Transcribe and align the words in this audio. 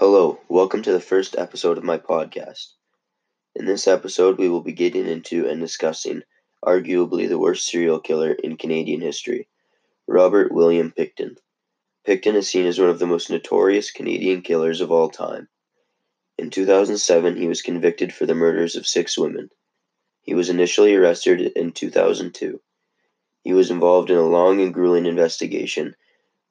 Hello, 0.00 0.38
welcome 0.48 0.80
to 0.82 0.92
the 0.92 1.00
first 1.00 1.36
episode 1.36 1.76
of 1.76 1.82
my 1.82 1.98
podcast. 1.98 2.74
In 3.56 3.66
this 3.66 3.88
episode, 3.88 4.38
we 4.38 4.48
will 4.48 4.60
be 4.60 4.70
getting 4.70 5.08
into 5.08 5.48
and 5.48 5.60
discussing 5.60 6.22
arguably 6.64 7.28
the 7.28 7.36
worst 7.36 7.66
serial 7.66 7.98
killer 7.98 8.30
in 8.30 8.56
Canadian 8.56 9.00
history, 9.00 9.48
Robert 10.06 10.52
William 10.52 10.92
Pickton. 10.96 11.38
Pickton 12.06 12.36
is 12.36 12.48
seen 12.48 12.64
as 12.64 12.78
one 12.78 12.88
of 12.88 13.00
the 13.00 13.08
most 13.08 13.28
notorious 13.28 13.90
Canadian 13.90 14.42
killers 14.42 14.80
of 14.80 14.92
all 14.92 15.10
time. 15.10 15.48
In 16.38 16.50
2007, 16.50 17.36
he 17.36 17.48
was 17.48 17.60
convicted 17.60 18.14
for 18.14 18.24
the 18.24 18.36
murders 18.36 18.76
of 18.76 18.86
six 18.86 19.18
women. 19.18 19.50
He 20.22 20.32
was 20.32 20.48
initially 20.48 20.94
arrested 20.94 21.40
in 21.56 21.72
2002. 21.72 22.60
He 23.42 23.52
was 23.52 23.72
involved 23.72 24.10
in 24.10 24.16
a 24.16 24.22
long 24.22 24.60
and 24.60 24.72
grueling 24.72 25.06
investigation, 25.06 25.96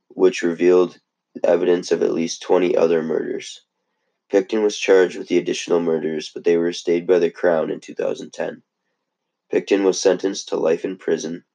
which 0.09 0.43
revealed 0.43 0.99
evidence 1.43 1.91
of 1.91 2.03
at 2.03 2.13
least 2.13 2.41
20 2.41 2.75
other 2.75 3.01
murders. 3.01 3.61
Pickton 4.31 4.63
was 4.63 4.77
charged 4.77 5.17
with 5.17 5.27
the 5.27 5.37
additional 5.37 5.79
murders, 5.79 6.29
but 6.33 6.43
they 6.43 6.57
were 6.57 6.73
stayed 6.73 7.07
by 7.07 7.19
the 7.19 7.31
Crown 7.31 7.71
in 7.71 7.79
2010. 7.79 8.63
Pickton 9.51 9.83
was 9.83 10.01
sentenced 10.01 10.49
to 10.49 10.57
life 10.57 10.83
in 10.83 10.97
prison 10.97 11.45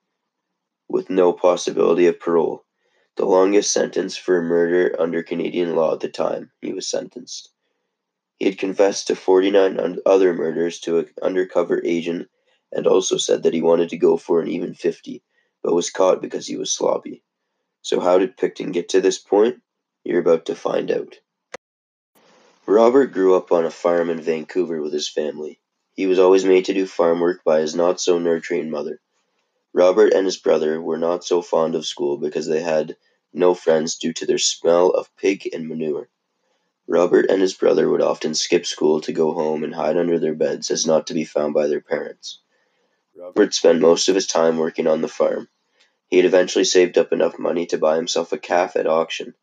with 0.89 1.11
no 1.11 1.33
possibility 1.33 2.07
of 2.07 2.21
parole, 2.21 2.65
the 3.17 3.25
longest 3.25 3.73
sentence 3.73 4.17
for 4.17 4.43
murder 4.43 4.95
under 4.99 5.23
Canadian 5.23 5.75
law 5.75 5.95
at 5.95 6.01
the 6.01 6.09
time 6.09 6.51
he 6.61 6.73
was 6.73 6.89
sentenced. 6.89 7.51
He 8.39 8.47
had 8.47 8.59
confessed 8.59 9.07
to 9.07 9.17
49 9.17 9.99
other 10.05 10.35
murders 10.35 10.81
to 10.81 10.99
an 10.99 11.09
undercover 11.23 11.83
agent 11.85 12.29
and 12.73 12.87
also 12.87 13.17
said 13.17 13.43
that 13.43 13.55
he 13.55 13.63
wanted 13.63 13.91
to 13.91 13.97
go 13.97 14.17
for 14.17 14.41
an 14.41 14.49
even 14.49 14.75
50, 14.75 15.23
but 15.63 15.75
was 15.75 15.91
caught 15.91 16.21
because 16.21 16.47
he 16.47 16.57
was 16.57 16.73
sloppy. 16.73 17.23
So, 17.83 18.01
how 18.01 18.19
did 18.19 18.37
Pickton 18.37 18.73
get 18.73 18.89
to 18.91 19.01
this 19.01 19.19
point? 19.19 19.63
You're 20.05 20.21
about 20.21 20.47
to 20.47 20.55
find 20.55 20.91
out. 20.91 21.19
Robert 22.67 23.13
grew 23.13 23.37
up 23.37 23.53
on 23.53 23.65
a 23.65 23.71
farm 23.71 24.11
in 24.11 24.21
Vancouver 24.21 24.81
with 24.81 24.93
his 24.93 25.09
family. 25.09 25.61
He 25.95 26.07
was 26.07 26.19
always 26.19 26.45
made 26.45 26.65
to 26.67 26.75
do 26.75 26.87
farm 26.87 27.21
work 27.21 27.45
by 27.45 27.61
his 27.61 27.75
not 27.75 28.01
so 28.01 28.19
nurturing 28.19 28.71
mother. 28.71 29.01
Robert 29.73 30.13
and 30.13 30.27
his 30.27 30.37
brother 30.37 30.81
were 30.81 30.99
not 30.99 31.25
so 31.25 31.41
fond 31.43 31.75
of 31.75 31.87
school 31.87 32.19
because 32.19 32.47
they 32.47 32.61
had 32.61 32.97
no 33.33 33.55
friends 33.55 33.97
due 33.97 34.13
to 34.13 34.27
their 34.27 34.39
smell 34.39 34.91
of 34.91 35.15
pig 35.17 35.49
and 35.53 35.69
manure. 35.69 36.09
Robert 36.87 37.31
and 37.31 37.41
his 37.41 37.55
brother 37.55 37.89
would 37.89 38.03
often 38.03 38.35
skip 38.35 38.67
school 38.67 39.01
to 39.03 39.13
go 39.13 39.33
home 39.33 39.65
and 39.65 39.75
hide 39.75 39.97
under 39.97 40.19
their 40.19 40.35
beds 40.35 40.71
as 40.71 40.87
not 40.87 41.07
to 41.07 41.15
be 41.15 41.25
found 41.25 41.55
by 41.55 41.67
their 41.69 41.81
parents. 41.81 42.41
Robert 43.17 43.55
spent 43.55 43.81
most 43.81 44.09
of 44.09 44.15
his 44.15 44.27
time 44.27 44.57
working 44.57 44.87
on 44.87 45.01
the 45.01 45.09
farm. 45.09 45.49
He 46.09 46.17
had 46.17 46.27
eventually 46.27 46.65
saved 46.65 46.99
up 46.99 47.13
enough 47.13 47.39
money 47.39 47.67
to 47.67 47.79
buy 47.79 47.97
himself 47.97 48.33
a 48.33 48.39
calf 48.39 48.77
at 48.77 48.87
auction. 48.87 49.35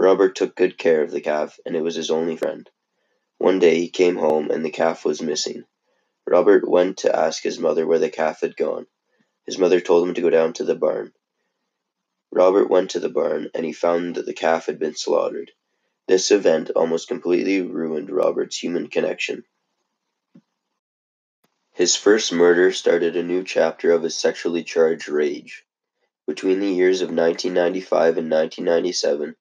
Robert 0.00 0.36
took 0.36 0.54
good 0.54 0.78
care 0.78 1.02
of 1.02 1.10
the 1.10 1.20
calf, 1.20 1.58
and 1.66 1.74
it 1.74 1.80
was 1.80 1.96
his 1.96 2.08
only 2.08 2.36
friend. 2.36 2.70
One 3.38 3.58
day 3.58 3.80
he 3.80 3.88
came 3.88 4.14
home 4.14 4.48
and 4.48 4.64
the 4.64 4.70
calf 4.70 5.04
was 5.04 5.20
missing. 5.20 5.64
Robert 6.24 6.68
went 6.68 6.98
to 6.98 7.16
ask 7.16 7.42
his 7.42 7.58
mother 7.58 7.84
where 7.84 7.98
the 7.98 8.08
calf 8.08 8.42
had 8.42 8.56
gone. 8.56 8.86
His 9.44 9.58
mother 9.58 9.80
told 9.80 10.06
him 10.06 10.14
to 10.14 10.20
go 10.20 10.30
down 10.30 10.52
to 10.52 10.64
the 10.64 10.76
barn. 10.76 11.14
Robert 12.30 12.70
went 12.70 12.90
to 12.90 13.00
the 13.00 13.08
barn 13.08 13.50
and 13.52 13.66
he 13.66 13.72
found 13.72 14.14
that 14.14 14.24
the 14.24 14.34
calf 14.34 14.66
had 14.66 14.78
been 14.78 14.94
slaughtered. 14.94 15.50
This 16.06 16.30
event 16.30 16.70
almost 16.76 17.08
completely 17.08 17.62
ruined 17.62 18.08
Robert's 18.08 18.56
human 18.56 18.86
connection. 18.86 19.42
His 21.72 21.96
first 21.96 22.32
murder 22.32 22.70
started 22.70 23.16
a 23.16 23.24
new 23.24 23.42
chapter 23.42 23.90
of 23.90 24.04
his 24.04 24.16
sexually 24.16 24.62
charged 24.62 25.08
rage. 25.08 25.64
Between 26.24 26.60
the 26.60 26.72
years 26.72 27.00
of 27.00 27.08
1995 27.08 28.18
and 28.18 28.30
1997, 28.30 29.34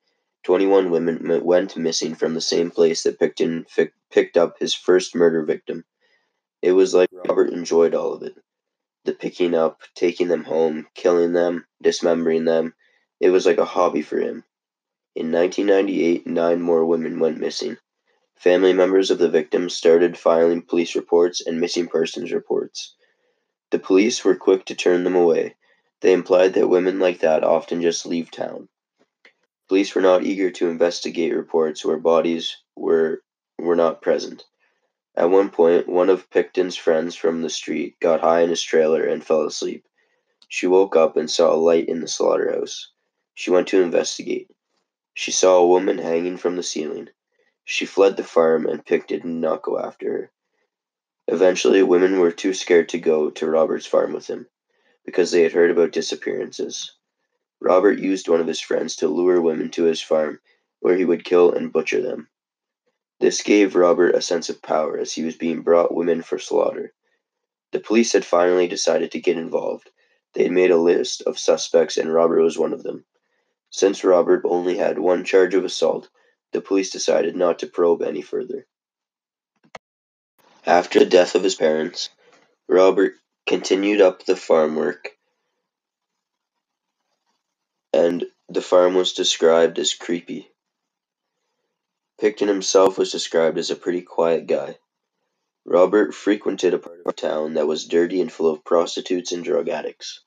21 0.47 0.91
women 0.91 1.43
went 1.43 1.75
missing 1.75 2.15
from 2.15 2.33
the 2.33 2.39
same 2.39 2.71
place 2.71 3.03
that 3.03 3.19
Pickton 3.19 3.65
picked 4.09 4.37
up 4.37 4.57
his 4.57 4.73
first 4.73 5.13
murder 5.13 5.43
victim. 5.43 5.83
It 6.61 6.71
was 6.71 6.93
like 6.93 7.09
Robert 7.11 7.51
enjoyed 7.51 7.93
all 7.93 8.13
of 8.13 8.23
it. 8.23 8.37
The 9.03 9.11
picking 9.11 9.53
up, 9.53 9.81
taking 9.93 10.29
them 10.29 10.45
home, 10.45 10.87
killing 10.95 11.33
them, 11.33 11.65
dismembering 11.81 12.45
them. 12.45 12.75
It 13.19 13.31
was 13.31 13.45
like 13.45 13.57
a 13.57 13.65
hobby 13.65 14.01
for 14.01 14.19
him. 14.19 14.45
In 15.15 15.33
1998, 15.33 16.25
nine 16.25 16.61
more 16.61 16.85
women 16.85 17.19
went 17.19 17.39
missing. 17.39 17.75
Family 18.37 18.71
members 18.71 19.11
of 19.11 19.17
the 19.17 19.27
victims 19.27 19.73
started 19.73 20.17
filing 20.17 20.61
police 20.61 20.95
reports 20.95 21.45
and 21.45 21.59
missing 21.59 21.89
persons 21.89 22.31
reports. 22.31 22.95
The 23.71 23.79
police 23.79 24.23
were 24.23 24.37
quick 24.37 24.63
to 24.67 24.75
turn 24.75 25.03
them 25.03 25.17
away. 25.17 25.57
They 25.99 26.13
implied 26.13 26.53
that 26.53 26.69
women 26.69 26.99
like 26.99 27.19
that 27.19 27.43
often 27.43 27.81
just 27.81 28.05
leave 28.05 28.31
town. 28.31 28.69
Police 29.67 29.93
were 29.95 30.01
not 30.01 30.23
eager 30.23 30.49
to 30.51 30.69
investigate 30.69 31.35
reports 31.35 31.83
where 31.83 31.97
bodies 31.97 32.55
were 32.75 33.21
were 33.57 33.75
not 33.75 34.01
present. 34.01 34.45
At 35.15 35.29
one 35.29 35.49
point, 35.49 35.89
one 35.89 36.09
of 36.09 36.29
Pickton's 36.29 36.77
friends 36.77 37.15
from 37.15 37.41
the 37.41 37.49
street 37.49 37.99
got 37.99 38.21
high 38.21 38.41
in 38.41 38.49
his 38.49 38.61
trailer 38.61 39.03
and 39.03 39.25
fell 39.25 39.41
asleep. 39.41 39.85
She 40.47 40.67
woke 40.67 40.95
up 40.95 41.17
and 41.17 41.29
saw 41.29 41.53
a 41.53 41.57
light 41.57 41.89
in 41.89 41.99
the 41.99 42.07
slaughterhouse. 42.07 42.91
She 43.33 43.51
went 43.51 43.67
to 43.69 43.81
investigate. 43.81 44.49
She 45.13 45.31
saw 45.31 45.57
a 45.57 45.67
woman 45.67 45.97
hanging 45.97 46.37
from 46.37 46.55
the 46.55 46.63
ceiling. 46.63 47.09
She 47.65 47.85
fled 47.85 48.15
the 48.15 48.23
farm 48.23 48.65
and 48.67 48.85
Pickton 48.85 49.07
did 49.07 49.25
not 49.25 49.63
go 49.63 49.79
after 49.79 50.11
her. 50.11 50.31
Eventually, 51.27 51.83
women 51.83 52.19
were 52.19 52.31
too 52.31 52.53
scared 52.53 52.87
to 52.89 52.99
go 52.99 53.29
to 53.31 53.49
Robert's 53.49 53.85
farm 53.85 54.13
with 54.13 54.27
him 54.27 54.47
because 55.03 55.31
they 55.31 55.43
had 55.43 55.51
heard 55.51 55.71
about 55.71 55.91
disappearances. 55.91 56.93
Robert 57.59 57.99
used 57.99 58.27
one 58.27 58.39
of 58.39 58.47
his 58.47 58.61
friends 58.61 58.95
to 58.97 59.07
lure 59.07 59.41
women 59.41 59.69
to 59.71 59.83
his 59.83 60.01
farm, 60.01 60.39
where 60.79 60.95
he 60.95 61.05
would 61.05 61.25
kill 61.25 61.51
and 61.51 61.71
butcher 61.71 62.01
them. 62.01 62.29
This 63.19 63.41
gave 63.41 63.75
Robert 63.75 64.13
a 64.13 64.21
sense 64.21 64.49
of 64.49 64.61
power 64.61 64.97
as 64.97 65.13
he 65.13 65.23
was 65.23 65.35
being 65.35 65.61
brought 65.61 65.93
women 65.93 66.21
for 66.21 66.37
slaughter. 66.37 66.93
The 67.71 67.79
police 67.79 68.13
had 68.13 68.23
finally 68.23 68.67
decided 68.67 69.11
to 69.11 69.19
get 69.19 69.37
involved. 69.37 69.89
They 70.33 70.43
had 70.43 70.51
made 70.51 70.71
a 70.71 70.77
list 70.77 71.23
of 71.23 71.39
suspects, 71.39 71.97
and 71.97 72.13
Robert 72.13 72.41
was 72.41 72.57
one 72.57 72.73
of 72.73 72.83
them. 72.83 73.05
Since 73.71 74.03
Robert 74.03 74.43
only 74.45 74.77
had 74.77 74.99
one 74.99 75.25
charge 75.25 75.55
of 75.55 75.65
assault, 75.65 76.09
the 76.53 76.61
police 76.61 76.91
decided 76.91 77.35
not 77.35 77.59
to 77.59 77.67
probe 77.67 78.01
any 78.01 78.21
further. 78.21 78.67
After 80.65 80.99
the 80.99 81.05
death 81.05 81.33
of 81.33 81.43
his 81.43 81.55
parents, 81.55 82.09
Robert 82.69 83.15
continued 83.45 84.01
up 84.01 84.23
the 84.25 84.35
farm 84.35 84.75
work 84.75 85.16
and 87.93 88.25
the 88.49 88.61
farm 88.61 88.93
was 88.95 89.13
described 89.13 89.79
as 89.79 89.93
creepy. 89.93 90.51
Pickton 92.19 92.47
himself 92.47 92.97
was 92.97 93.11
described 93.11 93.57
as 93.57 93.69
a 93.69 93.75
pretty 93.75 94.01
quiet 94.01 94.47
guy. 94.47 94.79
Robert 95.65 96.13
frequented 96.13 96.73
a 96.73 96.79
part 96.79 97.01
of 97.05 97.15
town 97.15 97.53
that 97.55 97.67
was 97.67 97.87
dirty 97.87 98.21
and 98.21 98.31
full 98.31 98.49
of 98.49 98.63
prostitutes 98.63 99.31
and 99.31 99.43
drug 99.43 99.69
addicts. 99.69 100.21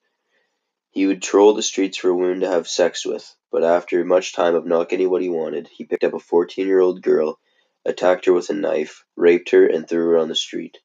He 0.91 1.06
would 1.06 1.22
troll 1.22 1.54
the 1.54 1.62
streets 1.62 1.97
for 1.99 2.15
women 2.15 2.41
to 2.41 2.49
have 2.49 2.69
sex 2.69 3.06
with, 3.06 3.34
but 3.50 3.65
after 3.65 4.04
much 4.04 4.34
time 4.34 4.54
of 4.54 4.66
not 4.66 4.88
getting 4.88 5.09
what 5.09 5.22
he 5.22 5.28
wanted, 5.28 5.69
he 5.69 5.84
picked 5.84 6.04
up 6.04 6.15
a 6.15 6.19
14 6.19 6.66
year 6.66 6.81
old 6.81 7.03
girl, 7.03 7.38
attacked 7.84 8.26
her 8.26 8.32
with 8.32 8.50
a 8.50 8.54
knife, 8.54 9.04
raped 9.16 9.50
her, 9.50 9.66
and 9.66 9.88
threw 9.88 10.10
her 10.10 10.19
on 10.19 10.28
the 10.28 10.34
street. 10.34 10.78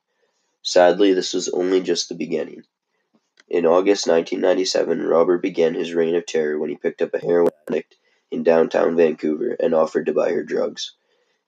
Sadly, 0.62 1.14
this 1.14 1.34
was 1.34 1.50
only 1.50 1.81
just 1.81 2.09
the 2.09 2.16
beginning. 2.16 2.64
In 3.48 3.68
August 3.68 4.08
1997, 4.08 5.06
Robert 5.06 5.38
began 5.38 5.76
his 5.76 5.94
reign 5.94 6.16
of 6.16 6.26
terror 6.26 6.58
when 6.58 6.72
he 6.72 6.78
picked 6.78 7.04
up 7.04 7.14
a 7.14 7.20
heroin 7.20 7.52
addict 7.68 7.96
in 8.32 8.42
downtown 8.42 8.96
Vancouver 8.96 9.56
and 9.60 9.76
offered 9.76 10.08
to 10.08 10.14
buy 10.14 10.32
her 10.32 10.42
drugs. 10.42 10.96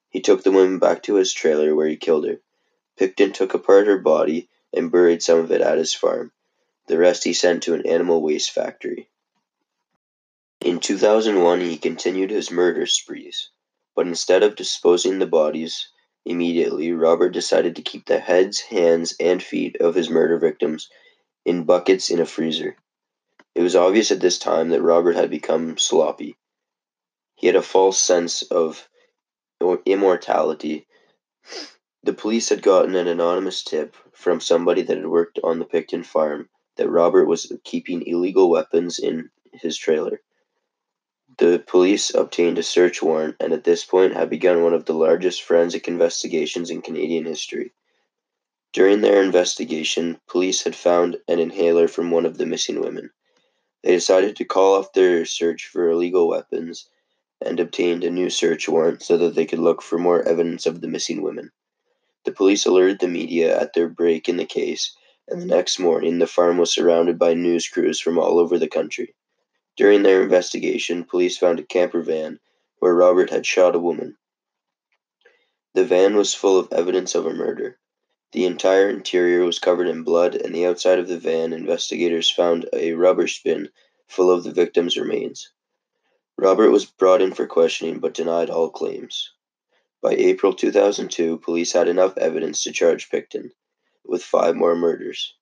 He 0.09 0.21
took 0.21 0.43
the 0.43 0.51
woman 0.51 0.77
back 0.77 1.01
to 1.03 1.15
his 1.15 1.33
trailer 1.33 1.73
where 1.73 1.87
he 1.87 1.97
killed 1.97 2.27
her. 2.27 2.39
Pickton 2.97 3.33
took 3.33 3.55
apart 3.55 3.87
her 3.87 3.97
body 3.97 4.47
and 4.71 4.91
buried 4.91 5.23
some 5.23 5.39
of 5.39 5.51
it 5.51 5.61
at 5.61 5.79
his 5.79 5.95
farm. 5.95 6.31
The 6.85 6.99
rest 6.99 7.23
he 7.23 7.33
sent 7.33 7.63
to 7.63 7.73
an 7.73 7.87
animal 7.87 8.21
waste 8.21 8.51
factory. 8.51 9.09
In 10.61 10.79
2001, 10.79 11.61
he 11.61 11.77
continued 11.77 12.29
his 12.29 12.51
murder 12.51 12.85
sprees, 12.85 13.49
but 13.95 14.05
instead 14.05 14.43
of 14.43 14.55
disposing 14.55 15.17
the 15.17 15.25
bodies 15.25 15.89
immediately, 16.25 16.91
Robert 16.91 17.29
decided 17.29 17.75
to 17.75 17.81
keep 17.81 18.05
the 18.05 18.19
heads, 18.19 18.59
hands, 18.59 19.15
and 19.19 19.41
feet 19.41 19.77
of 19.77 19.95
his 19.95 20.11
murder 20.11 20.37
victims 20.37 20.89
in 21.47 21.63
buckets 21.63 22.09
in 22.09 22.19
a 22.19 22.25
freezer. 22.25 22.75
It 23.55 23.61
was 23.61 23.73
obvious 23.73 24.11
at 24.11 24.19
this 24.19 24.37
time 24.37 24.67
that 24.69 24.81
Robert 24.81 25.15
had 25.15 25.29
become 25.29 25.77
sloppy. 25.77 26.35
He 27.35 27.47
had 27.47 27.55
a 27.55 27.61
false 27.61 28.01
sense 28.01 28.41
of 28.41 28.89
immortality. 29.85 30.87
The 32.03 32.11
police 32.11 32.49
had 32.49 32.61
gotten 32.61 32.95
an 32.95 33.07
anonymous 33.07 33.63
tip 33.63 33.95
from 34.11 34.41
somebody 34.41 34.81
that 34.81 34.97
had 34.97 35.07
worked 35.07 35.39
on 35.41 35.59
the 35.59 35.65
Pickton 35.65 36.05
farm 36.05 36.49
that 36.75 36.89
Robert 36.89 37.27
was 37.27 37.49
keeping 37.63 38.05
illegal 38.05 38.49
weapons 38.49 38.99
in 38.99 39.29
his 39.53 39.77
trailer. 39.77 40.21
The 41.37 41.63
police 41.65 42.13
obtained 42.13 42.57
a 42.57 42.63
search 42.63 43.01
warrant 43.01 43.37
and 43.39 43.53
at 43.53 43.63
this 43.63 43.85
point 43.85 44.15
had 44.15 44.29
begun 44.29 44.63
one 44.63 44.73
of 44.73 44.83
the 44.83 44.93
largest 44.93 45.43
forensic 45.43 45.87
investigations 45.87 46.69
in 46.69 46.81
Canadian 46.81 47.23
history. 47.23 47.71
During 48.77 49.01
their 49.01 49.23
investigation, 49.23 50.21
police 50.27 50.61
had 50.61 50.75
found 50.75 51.17
an 51.27 51.39
inhaler 51.39 51.87
from 51.87 52.11
one 52.11 52.27
of 52.27 52.37
the 52.37 52.45
missing 52.45 52.79
women. 52.79 53.09
They 53.81 53.93
decided 53.93 54.35
to 54.35 54.45
call 54.45 54.75
off 54.75 54.93
their 54.93 55.25
search 55.25 55.65
for 55.65 55.89
illegal 55.89 56.27
weapons 56.27 56.87
and 57.41 57.59
obtained 57.59 58.03
a 58.03 58.11
new 58.11 58.29
search 58.29 58.69
warrant 58.69 59.01
so 59.01 59.17
that 59.17 59.33
they 59.33 59.47
could 59.47 59.57
look 59.57 59.81
for 59.81 59.97
more 59.97 60.21
evidence 60.21 60.67
of 60.67 60.79
the 60.79 60.87
missing 60.87 61.23
women. 61.23 61.51
The 62.23 62.31
police 62.31 62.67
alerted 62.67 62.99
the 62.99 63.07
media 63.07 63.59
at 63.59 63.73
their 63.73 63.89
break 63.89 64.29
in 64.29 64.37
the 64.37 64.45
case, 64.45 64.95
and 65.27 65.41
the 65.41 65.47
next 65.47 65.79
morning 65.79 66.19
the 66.19 66.27
farm 66.27 66.59
was 66.59 66.71
surrounded 66.71 67.17
by 67.17 67.33
news 67.33 67.67
crews 67.67 67.99
from 67.99 68.19
all 68.19 68.37
over 68.37 68.59
the 68.59 68.69
country. 68.69 69.15
During 69.75 70.03
their 70.03 70.21
investigation, 70.21 71.03
police 71.03 71.35
found 71.35 71.59
a 71.59 71.63
camper 71.63 72.03
van 72.03 72.39
where 72.77 72.93
Robert 72.93 73.31
had 73.31 73.43
shot 73.43 73.75
a 73.75 73.79
woman. 73.79 74.19
The 75.73 75.83
van 75.83 76.15
was 76.15 76.35
full 76.35 76.59
of 76.59 76.71
evidence 76.71 77.15
of 77.15 77.25
a 77.25 77.33
murder. 77.33 77.79
The 78.33 78.45
entire 78.45 78.89
interior 78.89 79.45
was 79.45 79.57
covered 79.57 79.87
in 79.87 80.03
blood, 80.03 80.35
and 80.35 80.53
the 80.53 80.65
outside 80.65 80.99
of 80.99 81.07
the 81.07 81.17
van, 81.17 81.53
investigators 81.53 82.29
found 82.29 82.67
a 82.73 82.91
rubbish 82.91 83.41
bin 83.41 83.69
full 84.05 84.29
of 84.29 84.43
the 84.43 84.51
victim's 84.51 84.97
remains. 84.97 85.53
Robert 86.37 86.69
was 86.69 86.85
brought 86.85 87.21
in 87.21 87.33
for 87.33 87.47
questioning 87.47 87.99
but 87.99 88.13
denied 88.13 88.49
all 88.49 88.69
claims. 88.69 89.31
By 90.01 90.11
April 90.11 90.53
2002, 90.53 91.37
police 91.37 91.71
had 91.71 91.87
enough 91.87 92.17
evidence 92.17 92.63
to 92.63 92.73
charge 92.73 93.09
Pickton 93.09 93.51
with 94.03 94.23
five 94.23 94.57
more 94.57 94.75
murders. 94.75 95.33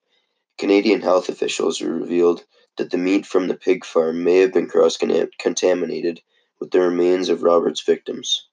Canadian 0.59 1.01
health 1.01 1.27
officials 1.27 1.81
revealed 1.81 2.45
that 2.77 2.91
the 2.91 2.97
meat 2.99 3.25
from 3.25 3.47
the 3.47 3.57
pig 3.57 3.83
farm 3.83 4.23
may 4.23 4.37
have 4.37 4.53
been 4.53 4.67
cross 4.67 4.95
contaminated 4.95 6.21
with 6.59 6.69
the 6.69 6.81
remains 6.81 7.29
of 7.29 7.41
Robert's 7.41 7.81
victims. 7.81 8.47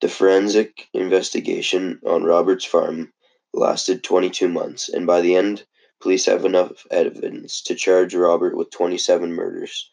The 0.00 0.08
forensic 0.08 0.88
investigation 0.92 2.00
on 2.04 2.24
Robert's 2.24 2.64
farm 2.64 3.12
lasted 3.54 4.04
22 4.04 4.46
months, 4.48 4.88
and 4.88 5.06
by 5.06 5.20
the 5.20 5.34
end, 5.34 5.66
police 6.00 6.26
have 6.26 6.44
enough 6.44 6.86
evidence 6.90 7.62
to 7.62 7.74
charge 7.74 8.14
Robert 8.14 8.56
with 8.56 8.70
27 8.70 9.32
murders. 9.32 9.90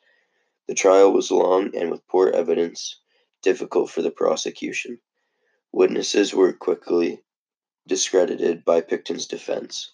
The 0.68 0.76
trial 0.76 1.12
was 1.14 1.32
long 1.32 1.76
and 1.76 1.90
with 1.90 2.08
poor 2.08 2.30
evidence, 2.30 3.00
difficult 3.42 3.90
for 3.90 4.02
the 4.02 4.12
prosecution. 4.12 5.00
Witnesses 5.72 6.34
were 6.34 6.54
quickly 6.54 7.24
discredited 7.88 8.66
by 8.66 8.82
Pickton's 8.82 9.28
defense. 9.28 9.94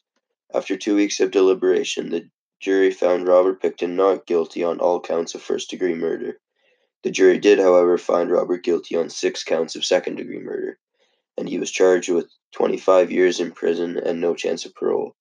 After 0.54 0.76
two 0.76 0.96
weeks 0.96 1.20
of 1.20 1.32
deliberation, 1.32 2.10
the 2.10 2.30
jury 2.60 2.92
found 2.92 3.28
Robert 3.28 3.62
Pickton 3.62 3.96
not 3.96 4.26
guilty 4.26 4.64
on 4.64 4.80
all 4.80 5.00
counts 5.00 5.36
of 5.36 5.42
first 5.42 5.70
degree 5.70 5.96
murder. 5.96 6.40
The 7.04 7.12
jury 7.12 7.38
did, 7.38 7.60
however, 7.60 7.98
find 7.98 8.32
Robert 8.32 8.64
guilty 8.64 8.96
on 8.96 9.10
six 9.10 9.44
counts 9.44 9.76
of 9.76 9.86
second 9.86 10.16
degree 10.16 10.40
murder 10.40 10.80
and 11.42 11.50
he 11.50 11.58
was 11.58 11.72
charged 11.72 12.08
with 12.08 12.30
25 12.52 13.12
years 13.12 13.40
in 13.40 13.52
prison 13.52 13.98
and 13.98 14.22
no 14.22 14.36
chance 14.36 14.64
of 14.64 14.76
parole. 14.76 15.16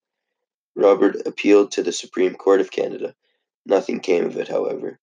Robert 0.75 1.15
appealed 1.25 1.71
to 1.71 1.81
the 1.81 1.91
Supreme 1.91 2.35
Court 2.35 2.61
of 2.61 2.69
Canada. 2.69 3.15
Nothing 3.65 3.99
came 3.99 4.25
of 4.25 4.37
it, 4.37 4.47
however. 4.47 4.99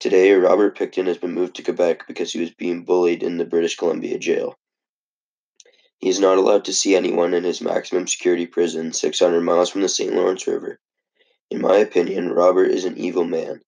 Today, 0.00 0.32
Robert 0.32 0.76
Pickton 0.76 1.06
has 1.06 1.16
been 1.16 1.32
moved 1.32 1.56
to 1.56 1.62
Quebec 1.62 2.06
because 2.06 2.34
he 2.34 2.40
was 2.40 2.50
being 2.50 2.84
bullied 2.84 3.22
in 3.22 3.38
the 3.38 3.46
British 3.46 3.74
Columbia 3.74 4.18
jail. 4.18 4.58
He 5.96 6.10
is 6.10 6.20
not 6.20 6.36
allowed 6.36 6.66
to 6.66 6.74
see 6.74 6.94
anyone 6.94 7.32
in 7.32 7.44
his 7.44 7.62
maximum 7.62 8.06
security 8.06 8.46
prison 8.46 8.92
600 8.92 9.40
miles 9.40 9.70
from 9.70 9.80
the 9.80 9.88
St. 9.88 10.12
Lawrence 10.12 10.46
River. 10.46 10.78
In 11.48 11.62
my 11.62 11.78
opinion, 11.78 12.34
Robert 12.34 12.70
is 12.70 12.84
an 12.84 12.98
evil 12.98 13.24
man. 13.24 13.62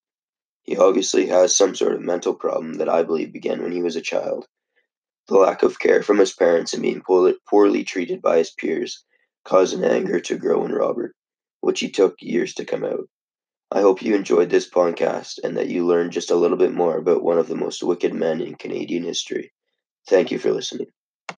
He 0.62 0.76
obviously 0.76 1.28
has 1.28 1.56
some 1.56 1.74
sort 1.74 1.94
of 1.94 2.02
mental 2.02 2.34
problem 2.34 2.74
that 2.74 2.90
I 2.90 3.02
believe 3.02 3.32
began 3.32 3.62
when 3.62 3.72
he 3.72 3.82
was 3.82 3.96
a 3.96 4.02
child. 4.02 4.46
The 5.28 5.36
lack 5.38 5.62
of 5.62 5.78
care 5.78 6.02
from 6.02 6.18
his 6.18 6.32
parents 6.32 6.72
and 6.74 6.82
being 6.82 7.02
poorly 7.02 7.84
treated 7.84 8.22
by 8.22 8.38
his 8.38 8.50
peers 8.52 9.04
caused 9.44 9.74
an 9.74 9.84
anger 9.84 10.20
to 10.20 10.38
grow 10.38 10.64
in 10.64 10.72
Robert, 10.72 11.14
which 11.60 11.80
he 11.80 11.90
took 11.90 12.16
years 12.20 12.54
to 12.54 12.64
come 12.64 12.84
out. 12.84 13.08
I 13.70 13.80
hope 13.82 14.02
you 14.02 14.14
enjoyed 14.14 14.50
this 14.50 14.70
podcast 14.70 15.38
and 15.42 15.56
that 15.56 15.68
you 15.68 15.86
learned 15.86 16.12
just 16.12 16.30
a 16.30 16.36
little 16.36 16.56
bit 16.56 16.72
more 16.72 16.96
about 16.98 17.24
one 17.24 17.38
of 17.38 17.48
the 17.48 17.56
most 17.56 17.82
wicked 17.82 18.14
men 18.14 18.40
in 18.40 18.54
Canadian 18.56 19.04
history. 19.04 19.52
Thank 20.08 20.30
you 20.30 20.38
for 20.38 20.52
listening. 20.52 20.88